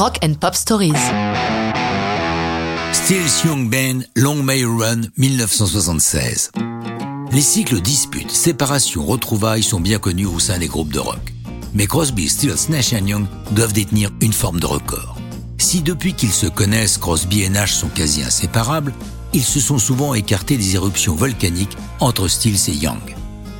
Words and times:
Rock 0.00 0.18
and 0.24 0.32
Pop 0.40 0.54
Stories. 0.54 0.94
Stills 2.94 3.44
Young 3.44 3.68
Band, 3.68 4.06
Long 4.16 4.42
May 4.42 4.64
Run, 4.64 5.02
1976. 5.18 6.52
Les 7.32 7.42
cycles 7.42 7.82
disputes, 7.82 8.30
séparations, 8.30 9.04
retrouvailles 9.04 9.62
sont 9.62 9.78
bien 9.78 9.98
connus 9.98 10.24
au 10.24 10.38
sein 10.38 10.56
des 10.56 10.68
groupes 10.68 10.90
de 10.90 11.00
rock. 11.00 11.34
Mais 11.74 11.86
Crosby, 11.86 12.30
Stills, 12.30 12.70
Nash 12.70 12.92
Young 12.92 13.26
doivent 13.50 13.74
détenir 13.74 14.08
une 14.22 14.32
forme 14.32 14.58
de 14.58 14.64
record. 14.64 15.18
Si 15.58 15.82
depuis 15.82 16.14
qu'ils 16.14 16.32
se 16.32 16.46
connaissent, 16.46 16.96
Crosby 16.96 17.42
et 17.42 17.50
Nash 17.50 17.74
sont 17.74 17.90
quasi 17.90 18.22
inséparables, 18.22 18.94
ils 19.34 19.44
se 19.44 19.60
sont 19.60 19.78
souvent 19.78 20.14
écartés 20.14 20.56
des 20.56 20.76
éruptions 20.76 21.14
volcaniques 21.14 21.76
entre 21.98 22.26
Stills 22.26 22.70
et 22.70 22.74
Young. 22.74 23.14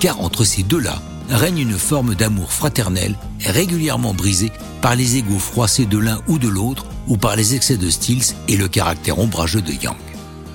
Car 0.00 0.20
entre 0.20 0.44
ces 0.44 0.64
deux-là 0.64 1.00
règne 1.30 1.58
une 1.58 1.78
forme 1.78 2.14
d'amour 2.14 2.52
fraternel 2.52 3.16
régulièrement 3.44 4.14
brisée 4.14 4.52
par 4.80 4.96
les 4.96 5.16
égaux 5.16 5.38
froissés 5.38 5.86
de 5.86 5.98
l'un 5.98 6.20
ou 6.28 6.38
de 6.38 6.48
l'autre 6.48 6.86
ou 7.08 7.16
par 7.16 7.36
les 7.36 7.54
excès 7.54 7.76
de 7.76 7.90
Stills 7.90 8.34
et 8.48 8.56
le 8.56 8.68
caractère 8.68 9.18
ombrageux 9.18 9.62
de 9.62 9.72
Young. 9.72 9.96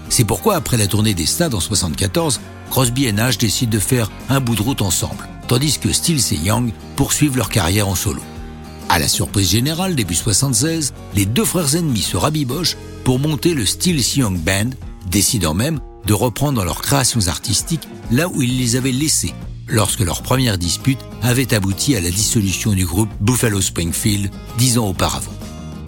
C'est 0.09 0.25
pourquoi 0.25 0.55
après 0.55 0.77
la 0.77 0.87
tournée 0.87 1.13
des 1.13 1.25
stades 1.25 1.53
en 1.53 1.59
74, 1.59 2.41
Crosby 2.69 3.05
et 3.05 3.11
Nash 3.11 3.37
décident 3.37 3.71
de 3.71 3.79
faire 3.79 4.09
un 4.29 4.39
bout 4.39 4.55
de 4.55 4.61
route 4.61 4.81
ensemble, 4.81 5.27
tandis 5.47 5.77
que 5.79 5.91
Stills 5.91 6.33
et 6.33 6.37
Young 6.37 6.71
poursuivent 6.95 7.37
leur 7.37 7.49
carrière 7.49 7.87
en 7.87 7.95
solo. 7.95 8.21
À 8.89 8.99
la 8.99 9.07
surprise 9.07 9.49
générale, 9.49 9.95
début 9.95 10.15
76, 10.15 10.93
les 11.15 11.25
deux 11.25 11.45
frères 11.45 11.75
ennemis 11.75 12.01
se 12.01 12.17
rabibochent 12.17 12.75
pour 13.05 13.19
monter 13.19 13.53
le 13.53 13.65
Stills 13.65 14.17
Young 14.17 14.37
Band, 14.37 14.71
décidant 15.09 15.53
même 15.53 15.79
de 16.05 16.13
reprendre 16.13 16.63
leurs 16.63 16.81
créations 16.81 17.27
artistiques 17.27 17.87
là 18.11 18.27
où 18.27 18.41
ils 18.41 18.57
les 18.57 18.75
avaient 18.75 18.91
laissées, 18.91 19.33
lorsque 19.71 20.01
leur 20.01 20.21
première 20.21 20.57
dispute 20.57 20.99
avait 21.23 21.53
abouti 21.53 21.95
à 21.95 22.01
la 22.01 22.11
dissolution 22.11 22.73
du 22.73 22.85
groupe 22.85 23.09
Buffalo 23.21 23.61
Springfield 23.61 24.29
dix 24.57 24.77
ans 24.77 24.87
auparavant. 24.87 25.31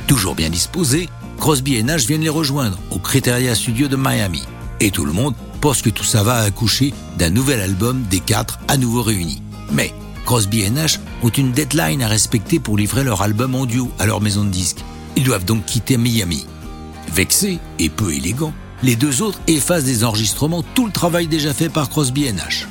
Toujours 0.08 0.36
bien 0.36 0.50
disposés, 0.50 1.10
Crosby 1.40 1.76
et 1.76 1.84
Nash 1.84 2.06
viennent 2.08 2.22
les 2.22 2.30
rejoindre 2.30 2.80
au 2.90 2.98
Criteria 2.98 3.54
Studio 3.54 3.88
de 3.88 3.98
Miami. 3.98 4.44
Et 4.80 4.90
tout 4.90 5.06
le 5.06 5.12
monde 5.12 5.36
pense 5.62 5.82
que 5.82 5.90
tout 5.90 6.04
ça 6.04 6.24
va 6.24 6.40
accoucher 6.40 6.94
d'un 7.18 7.30
nouvel 7.30 7.62
album 7.62 8.04
des 8.10 8.20
quatre 8.20 8.60
à 8.68 8.78
nouveau 8.78 9.02
réunis. 9.04 9.42
Mais 9.72 9.94
Crosby 10.26 10.62
et 10.62 10.70
Nash 10.70 11.00
ont 11.22 11.30
une 11.30 11.52
deadline 11.52 12.02
à 12.02 12.08
respecter 12.08 12.60
pour 12.60 12.78
livrer 12.78 13.04
leur 13.04 13.22
album 13.22 13.56
en 13.56 13.66
duo 13.66 13.92
à 14.00 14.06
leur 14.06 14.22
maison 14.22 14.46
de 14.46 14.50
disques. 14.50 14.84
Ils 15.16 15.24
doivent 15.24 15.46
donc 15.46 15.66
quitter 15.66 15.98
Miami. 15.98 16.46
Vexés 17.14 17.60
et 17.80 17.90
peu 17.90 18.14
élégants, 18.14 18.54
les 18.82 18.96
deux 18.96 19.22
autres 19.22 19.40
effacent 19.48 19.84
des 19.84 20.04
enregistrements 20.04 20.64
tout 20.74 20.86
le 20.86 20.92
travail 20.92 21.28
déjà 21.28 21.54
fait 21.54 21.70
par 21.70 21.90
Crosby 21.90 22.26
et 22.26 22.34
Nash. 22.34 22.68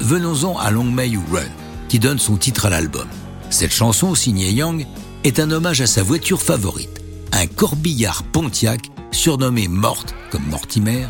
Venons-en 0.00 0.58
à 0.58 0.70
Long 0.70 0.84
May 0.84 1.10
You 1.10 1.22
Run, 1.32 1.42
qui 1.88 1.98
donne 1.98 2.18
son 2.18 2.36
titre 2.36 2.66
à 2.66 2.70
l'album. 2.70 3.06
Cette 3.50 3.72
chanson, 3.72 4.14
signée 4.14 4.50
Young, 4.50 4.86
est 5.22 5.38
un 5.38 5.50
hommage 5.50 5.80
à 5.80 5.86
sa 5.86 6.02
voiture 6.02 6.42
favorite, 6.42 7.02
un 7.32 7.46
corbillard 7.46 8.22
Pontiac 8.24 8.90
surnommé 9.12 9.68
Morte, 9.68 10.14
comme 10.30 10.46
Mortimer, 10.46 11.06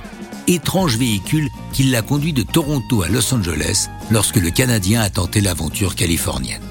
étrange 0.47 0.97
véhicule 0.97 1.49
qui 1.73 1.85
l'a 1.85 2.03
conduit 2.03 2.33
de 2.33 2.43
Toronto 2.43 3.03
à 3.03 3.09
Los 3.09 3.35
Angeles 3.35 3.89
lorsque 4.11 4.37
le 4.37 4.51
Canadien 4.51 5.01
a 5.01 5.11
tenté 5.11 5.41
l'aventure 5.41 5.95
californienne. 5.95 6.63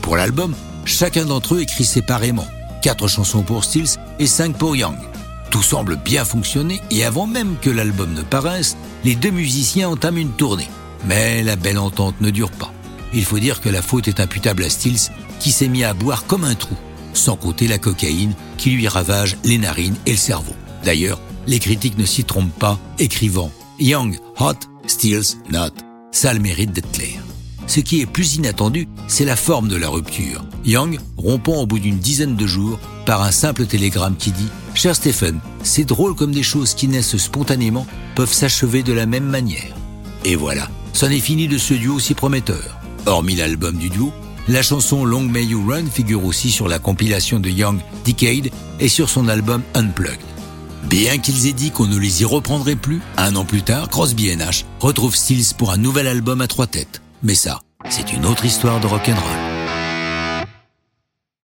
Pour 0.00 0.16
l'album, 0.16 0.54
chacun 0.84 1.24
d'entre 1.24 1.56
eux 1.56 1.62
écrit 1.62 1.84
séparément, 1.84 2.46
quatre 2.82 3.08
chansons 3.08 3.42
pour 3.42 3.64
Stills 3.64 3.98
et 4.18 4.28
cinq 4.28 4.56
pour 4.56 4.76
Young. 4.76 4.96
Tout 5.50 5.62
semble 5.62 5.96
bien 5.96 6.24
fonctionner 6.24 6.80
et 6.90 7.04
avant 7.04 7.26
même 7.26 7.56
que 7.60 7.70
l'album 7.70 8.14
ne 8.14 8.22
paraisse, 8.22 8.76
les 9.04 9.16
deux 9.16 9.30
musiciens 9.30 9.88
entament 9.88 10.18
une 10.18 10.32
tournée. 10.32 10.68
Mais 11.04 11.42
la 11.42 11.56
belle 11.56 11.78
entente 11.78 12.20
ne 12.20 12.30
dure 12.30 12.50
pas. 12.50 12.72
Il 13.12 13.24
faut 13.24 13.38
dire 13.38 13.60
que 13.60 13.68
la 13.68 13.82
faute 13.82 14.08
est 14.08 14.20
imputable 14.20 14.64
à 14.64 14.70
Stills 14.70 15.10
qui 15.40 15.52
s'est 15.52 15.68
mis 15.68 15.84
à 15.84 15.94
boire 15.94 16.26
comme 16.26 16.44
un 16.44 16.54
trou, 16.54 16.76
sans 17.12 17.36
compter 17.36 17.68
la 17.68 17.78
cocaïne 17.78 18.34
qui 18.56 18.70
lui 18.70 18.88
ravage 18.88 19.36
les 19.44 19.58
narines 19.58 19.96
et 20.06 20.12
le 20.12 20.16
cerveau. 20.16 20.54
D'ailleurs, 20.84 21.20
les 21.46 21.58
critiques 21.58 21.98
ne 21.98 22.04
s'y 22.04 22.24
trompent 22.24 22.58
pas, 22.58 22.78
écrivant 22.98 23.50
Young, 23.78 24.18
hot, 24.40 24.54
Stills, 24.86 25.36
not. 25.50 25.70
Ça 26.12 26.30
a 26.30 26.34
le 26.34 26.40
mérite 26.40 26.72
d'être 26.72 26.90
clair. 26.92 27.22
Ce 27.66 27.80
qui 27.80 28.00
est 28.00 28.06
plus 28.06 28.36
inattendu, 28.36 28.88
c'est 29.08 29.24
la 29.24 29.36
forme 29.36 29.68
de 29.68 29.76
la 29.76 29.88
rupture. 29.88 30.44
Young 30.64 30.98
rompant 31.16 31.56
au 31.56 31.66
bout 31.66 31.78
d'une 31.78 31.98
dizaine 31.98 32.36
de 32.36 32.46
jours 32.46 32.78
par 33.04 33.22
un 33.22 33.32
simple 33.32 33.66
télégramme 33.66 34.16
qui 34.16 34.30
dit 34.30 34.48
Cher 34.74 34.94
Stephen, 34.94 35.40
c'est 35.62 35.84
drôle 35.84 36.14
comme 36.14 36.32
des 36.32 36.42
choses 36.42 36.74
qui 36.74 36.86
naissent 36.86 37.16
spontanément 37.16 37.86
peuvent 38.14 38.32
s'achever 38.32 38.82
de 38.82 38.92
la 38.92 39.06
même 39.06 39.26
manière. 39.26 39.74
Et 40.24 40.36
voilà, 40.36 40.68
c'en 40.96 41.10
est 41.10 41.20
fini 41.20 41.46
de 41.46 41.58
ce 41.58 41.74
duo 41.74 42.00
si 42.00 42.14
prometteur. 42.14 42.80
Hormis 43.04 43.36
l'album 43.36 43.76
du 43.76 43.90
duo, 43.90 44.12
la 44.48 44.62
chanson 44.62 45.04
Long 45.04 45.20
May 45.22 45.44
You 45.44 45.62
Run 45.68 45.86
figure 45.92 46.24
aussi 46.24 46.50
sur 46.50 46.68
la 46.68 46.78
compilation 46.78 47.38
de 47.38 47.50
Young 47.50 47.80
Decade 48.06 48.48
et 48.80 48.88
sur 48.88 49.10
son 49.10 49.28
album 49.28 49.62
Unplugged. 49.74 50.18
Bien 50.84 51.18
qu'ils 51.18 51.46
aient 51.48 51.52
dit 51.52 51.70
qu'on 51.70 51.86
ne 51.86 51.98
les 51.98 52.22
y 52.22 52.24
reprendrait 52.24 52.76
plus, 52.76 53.02
un 53.18 53.36
an 53.36 53.44
plus 53.44 53.62
tard, 53.62 53.90
Crosby 53.90 54.34
Nash 54.36 54.64
retrouvent 54.80 55.16
Stills 55.16 55.54
pour 55.58 55.70
un 55.70 55.76
nouvel 55.76 56.06
album 56.06 56.40
à 56.40 56.46
trois 56.46 56.66
têtes. 56.66 57.02
Mais 57.22 57.34
ça, 57.34 57.60
c'est 57.90 58.14
une 58.14 58.24
autre 58.24 58.46
histoire 58.46 58.80
de 58.80 58.86
rock'n'roll. 58.86 59.45